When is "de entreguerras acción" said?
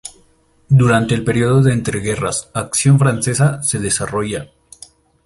1.61-2.97